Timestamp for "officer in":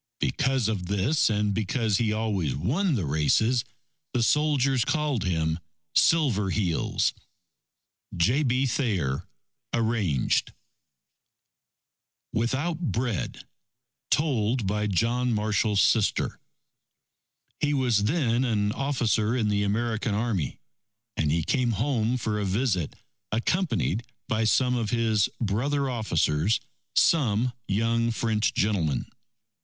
18.71-19.49